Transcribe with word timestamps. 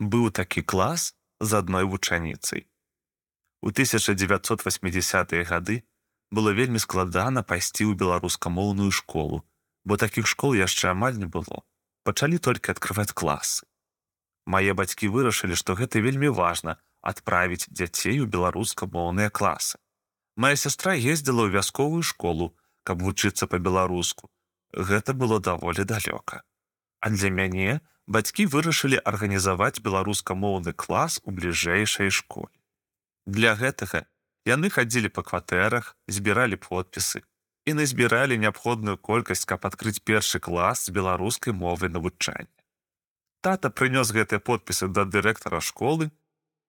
Быў 0.00 0.30
такі 0.30 0.62
клас 0.62 1.14
з 1.40 1.50
адной 1.58 1.84
вучаніцай. 1.84 2.66
У 3.62 3.70
1980-е 3.70 5.42
гады 5.44 5.82
было 6.30 6.52
вельмі 6.52 6.78
складана 6.78 7.42
пайсці 7.42 7.88
ў 7.88 7.96
беларускамоўную 7.96 8.90
школу, 8.90 9.44
бо 9.84 9.96
такіх 9.96 10.26
школ 10.26 10.54
яшчэ 10.54 10.92
амаль 10.92 11.16
не 11.16 11.26
было. 11.26 11.64
пачалі 12.06 12.38
толькі 12.38 12.70
адкрываць 12.70 13.12
класы. 13.18 13.66
Мае 14.46 14.74
бацькі 14.78 15.10
вырашылі, 15.10 15.58
што 15.58 15.74
гэта 15.74 15.98
вельмі 16.04 16.30
важна 16.30 16.76
адправіць 17.02 17.66
дзяцей 17.66 18.22
у 18.22 18.30
беларускамоўныя 18.30 19.30
класы. 19.38 19.82
Мая 20.38 20.54
сястра 20.54 20.94
ездзіла 20.94 21.50
ў 21.50 21.58
вясковую 21.58 22.06
школу, 22.06 22.54
каб 22.86 23.02
вучыцца 23.02 23.50
па-беларуску. 23.50 24.30
Гэта 24.70 25.18
было 25.18 25.40
даволі 25.42 25.82
далёка. 25.82 26.46
А 27.02 27.10
для 27.10 27.30
мяне 27.30 27.80
бацькі 28.06 28.46
вырашылі 28.46 28.98
арганізаваць 29.04 29.82
беларускамоўны 29.82 30.72
клас 30.72 31.20
у 31.24 31.34
бліжэйшай 31.34 32.10
школе. 32.10 32.54
Для 33.26 33.54
гэтага 33.58 34.06
яны 34.46 34.70
хадзілі 34.70 35.10
па 35.10 35.26
кватэрах, 35.26 35.96
збіралі 36.06 36.56
подпісы 36.56 37.22
і 37.66 37.74
назбіралі 37.74 38.38
неабходную 38.38 38.96
колькасць, 38.96 39.44
каб 39.44 39.66
адкрыць 39.66 39.98
першы 39.98 40.38
клас 40.38 40.86
з 40.86 40.94
беларускай 40.94 41.52
мовы 41.52 41.90
навучання. 41.90 42.54
Тата 43.42 43.70
прынёс 43.74 44.14
гэтыя 44.14 44.38
подпісы 44.38 44.86
да 44.86 45.02
дырэктара 45.02 45.60
школы. 45.60 46.10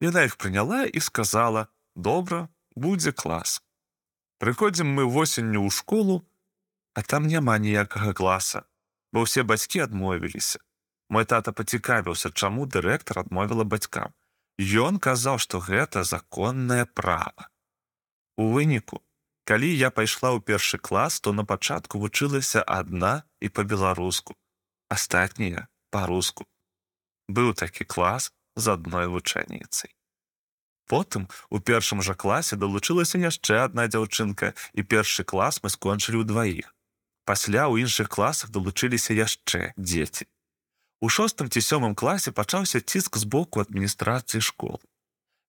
Яна 0.00 0.24
іх 0.28 0.36
прыняла 0.36 0.84
і 0.84 1.00
сказала: 1.00 1.68
«Добра, 1.96 2.48
будзе 2.76 3.12
клас. 3.12 3.62
Прыходзім 4.40 4.88
мы 4.88 5.04
восенню 5.04 5.64
ў 5.64 5.72
школу, 5.72 6.24
а 6.92 7.00
там 7.00 7.28
няма 7.28 7.56
ніякага 7.56 8.12
класа, 8.12 8.64
бо 9.12 9.24
ўсе 9.24 9.44
бацькі 9.44 9.84
адмовіліся. 9.88 10.60
Мой 11.08 11.24
тата 11.24 11.52
пацікавіўся, 11.52 12.30
чаму 12.30 12.66
дырэктар 12.66 13.22
адмовіла 13.22 13.64
бацькам. 13.64 14.14
Ён 14.58 14.98
казаў, 14.98 15.38
што 15.38 15.60
гэта 15.60 16.02
законнае 16.04 16.86
права. 16.86 17.50
У 18.36 18.50
выніку, 18.52 19.02
калі 19.44 19.68
я 19.70 19.90
пайшла 19.90 20.32
ў 20.34 20.40
першы 20.40 20.78
клас, 20.78 21.20
то 21.20 21.32
на 21.32 21.44
пачатку 21.44 22.00
вучылася 22.02 22.64
адна 22.66 23.22
і 23.40 23.48
па-беларуску, 23.48 24.34
астатнія 24.88 25.68
па-руску. 25.90 26.48
Быў 27.28 27.54
такі 27.54 27.84
клас 27.84 28.32
з 28.56 28.74
адной 28.74 29.06
вучаніцай. 29.06 29.92
Потым 30.86 31.26
у 31.50 31.58
першым 31.58 32.02
жа 32.02 32.14
класе 32.14 32.56
далучылася 32.56 33.18
яшчэ 33.18 33.58
адна 33.66 33.86
дзяўчынка 33.90 34.54
і 34.72 34.82
першы 34.82 35.24
клас 35.24 35.62
мы 35.62 35.70
скончылі 35.74 36.22
ўдваіх. 36.22 36.70
Пасля 37.26 37.66
ў 37.66 37.82
іншых 37.82 38.08
класах 38.08 38.54
далучыліся 38.54 39.12
яшчэ 39.18 39.74
дзеці. 39.76 40.30
У 41.00 41.08
шостым 41.08 41.50
ці 41.52 41.60
сёмым 41.60 41.94
класе 41.94 42.32
пачаўся 42.32 42.80
ціск 42.80 43.16
з 43.16 43.24
боку 43.24 43.60
адміністрацыі 43.60 44.40
школ. 44.40 44.80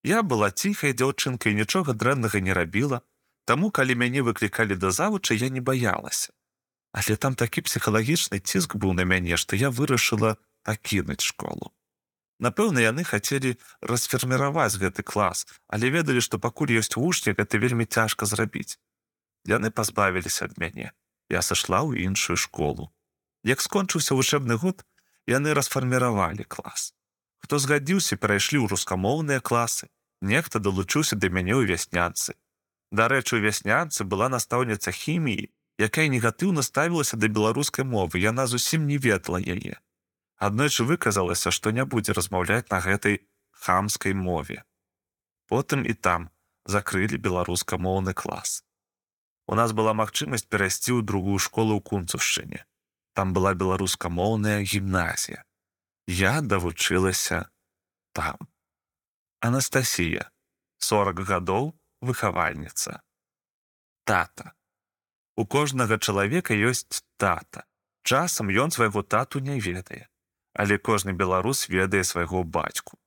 Я 0.03 0.23
была 0.23 0.51
ціхай 0.51 0.93
дзяўчынкай 0.93 1.55
нічога 1.55 1.93
дрэннага 1.93 2.39
не 2.43 2.53
рабіла, 2.53 3.01
таму 3.45 3.71
калі 3.71 3.95
мяне 3.95 4.21
выклікалі 4.21 4.75
да 4.75 4.91
завуча 4.91 5.33
я 5.33 5.49
не 5.49 5.61
баялася. 5.61 6.31
Але 6.91 7.15
там 7.15 7.35
такі 7.35 7.61
псіхалагічны 7.61 8.39
ціск 8.39 8.75
быў 8.75 8.93
на 8.93 9.03
мяне, 9.03 9.37
што 9.37 9.55
я 9.55 9.69
вырашыла 9.69 10.35
пакінуць 10.63 11.23
школу. 11.23 11.71
Напэўна, 12.39 12.83
яны 12.83 13.03
хацелі 13.03 13.57
расферміраваць 13.81 14.77
гэты 14.77 15.03
клас, 15.03 15.47
але 15.67 15.89
ведалі, 15.89 16.21
што 16.21 16.37
пакуль 16.39 16.75
ёсць 16.77 16.95
вучні, 16.95 17.33
гэта 17.33 17.57
вельмі 17.57 17.85
цяжка 17.85 18.29
зрабіць. 18.29 18.77
Яны 19.43 19.71
пазбавіліся 19.71 20.45
ад 20.45 20.57
мяне. 20.61 20.91
Я 21.29 21.41
сышла 21.41 21.81
ў 21.83 22.05
іншую 22.05 22.37
школу. 22.37 22.93
Як 23.43 23.59
скончыўся 23.59 24.15
вучэбны 24.15 24.55
год, 24.55 24.85
яны 25.27 25.53
расфарміравалі 25.53 26.47
клас. 26.47 26.93
Хто 27.43 27.59
згадзіўся, 27.59 28.15
перайшлі 28.15 28.63
ў 28.63 28.71
рускамоўныя 28.71 29.43
класы, 29.43 29.91
нехта 30.21 30.59
далучыўся 30.63 31.19
да 31.19 31.29
мяне 31.29 31.53
ў 31.53 31.67
вяснянцы. 31.67 32.33
Дарэчы, 32.91 33.37
у 33.37 33.43
вяснянцы 33.43 34.07
была 34.07 34.31
настаўніца 34.31 34.95
хіміі, 34.95 35.51
якая 35.77 36.07
негатыўна 36.07 36.63
ставілася 36.63 37.19
да 37.19 37.27
беларускай 37.27 37.85
мовы, 37.85 38.23
яна 38.23 38.47
зусім 38.47 38.87
не 38.87 38.97
ведала 38.97 39.43
яе. 39.43 39.77
Аднойчы 40.39 40.87
выказалася, 40.87 41.51
што 41.51 41.75
не 41.75 41.83
будзе 41.85 42.15
размаўляць 42.15 42.71
на 42.71 42.79
гэтай 42.79 43.19
хамскай 43.51 44.15
мове. 44.15 44.63
Потым 45.51 45.83
і 45.83 45.93
там 45.93 46.31
закрылі 46.65 47.19
беларускамоўны 47.19 48.13
клас. 48.13 48.63
У 49.47 49.55
нас 49.55 49.71
была 49.71 49.93
магчымасць 49.93 50.47
перайсці 50.47 50.95
ў 50.95 51.03
другую 51.03 51.39
школу 51.39 51.79
ў 51.79 51.83
кунцушчыне 51.83 52.67
там 53.17 53.33
была 53.33 53.57
беларускамоўная 53.57 54.61
гімназія. 54.61 55.41
Я 56.05 56.41
давучылася 56.41 57.49
там. 58.13 58.37
Анастасія, 59.41 60.29
40 60.77 61.25
гадоў 61.25 61.73
выхавальніца. 62.01 63.01
Тата. 64.05 64.53
У 65.33 65.49
кожнага 65.49 65.97
чалавека 65.97 66.53
ёсць 66.53 67.01
тата. 67.17 67.65
Часам 68.05 68.53
ён 68.53 68.69
свайго 68.69 69.01
тату 69.01 69.41
не 69.41 69.57
ведае, 69.57 70.05
але 70.53 70.77
кожны 70.77 71.17
беларус 71.17 71.65
ведае 71.73 72.05
свайго 72.05 72.45
бацьку. 72.45 73.01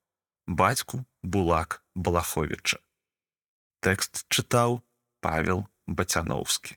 Бацьку 0.47 1.07
Булак 1.23 1.85
Балаховіча. 1.95 2.83
Тэкст 3.79 4.27
чытаў 4.27 4.83
Павел 5.23 5.69
Бацяноўскі. 5.87 6.75